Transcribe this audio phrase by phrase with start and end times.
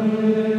[0.00, 0.49] Amen.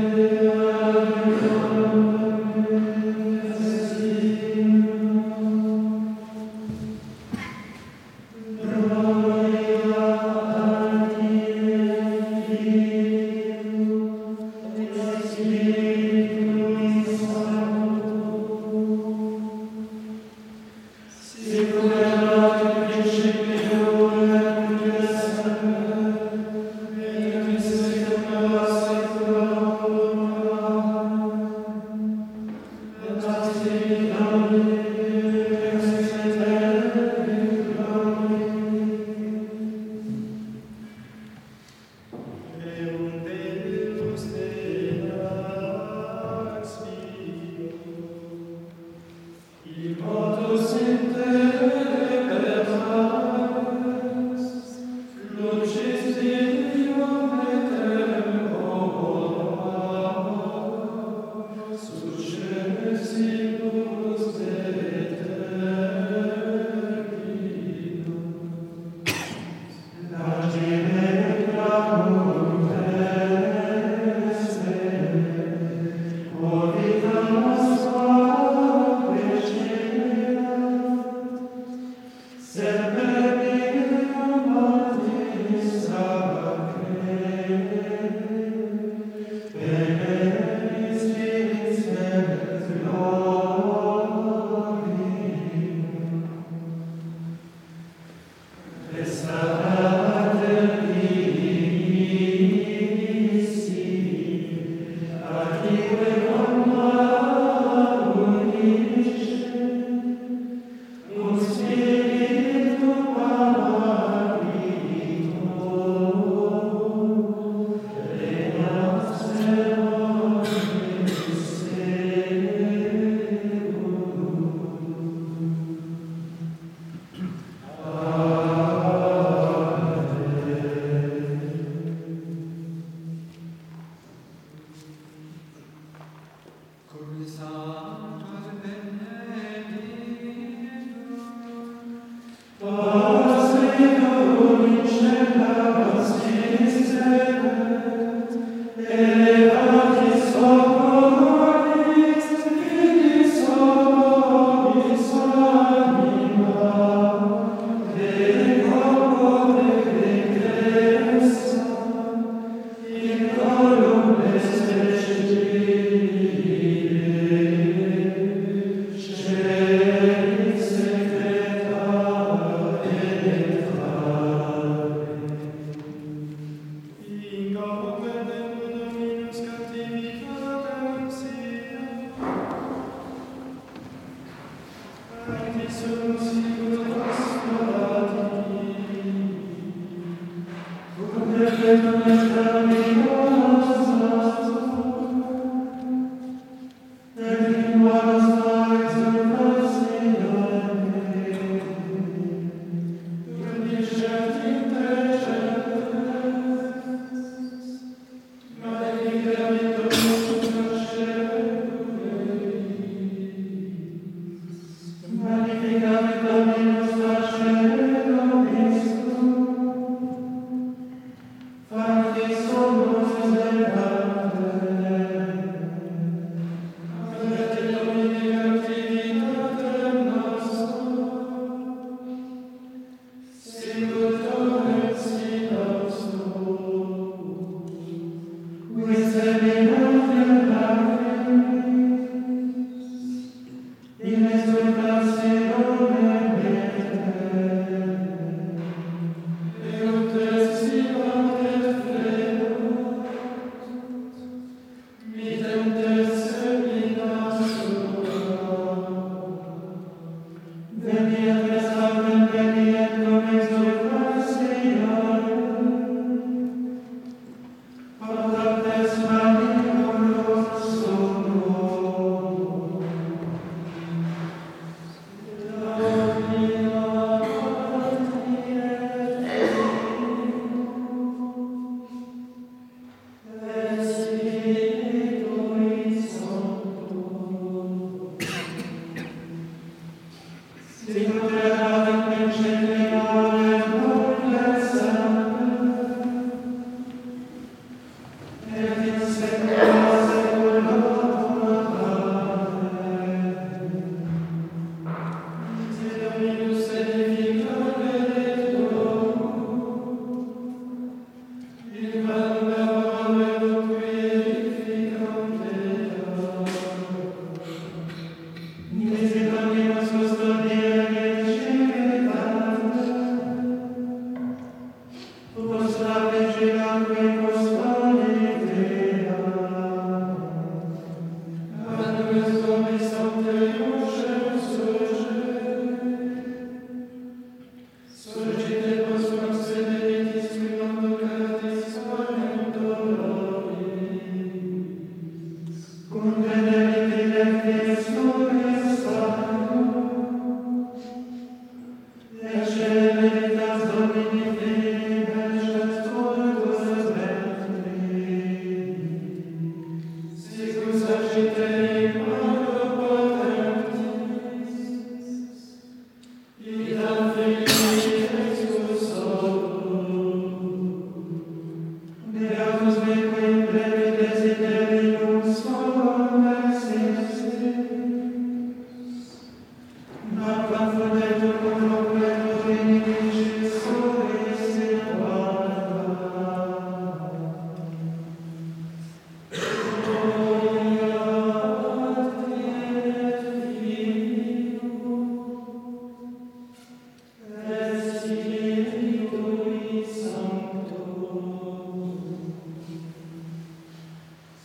[33.72, 34.51] say,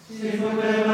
[0.08, 0.85] Si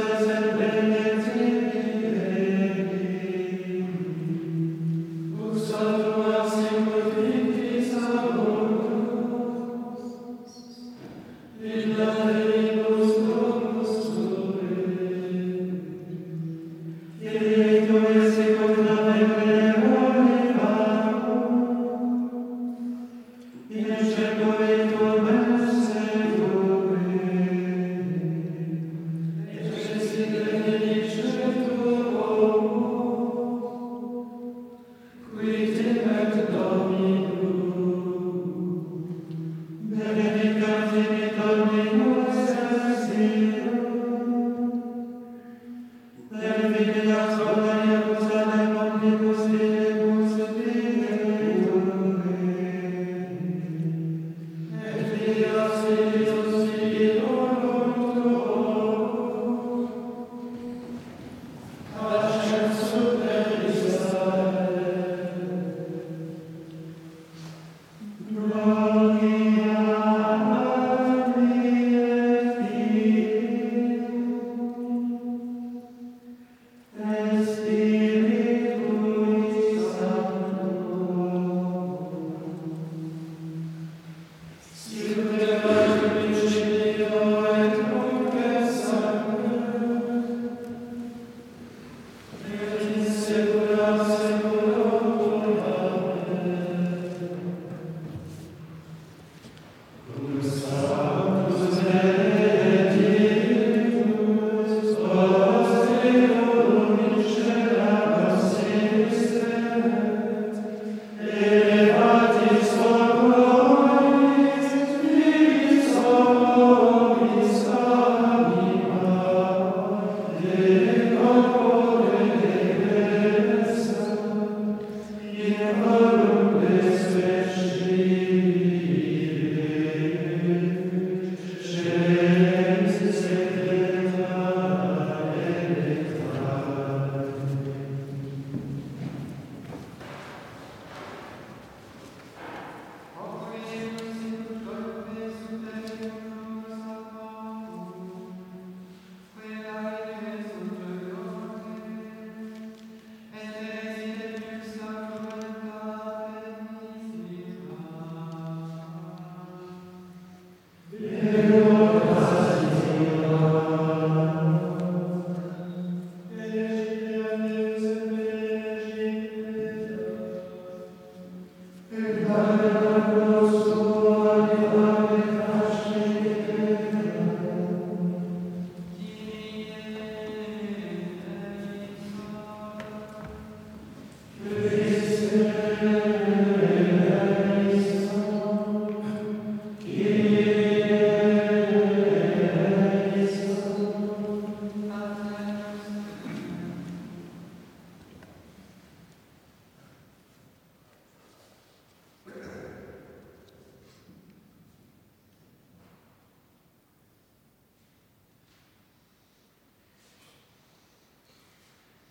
[0.00, 0.89] Jesus and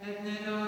[0.09, 0.58] et ne nos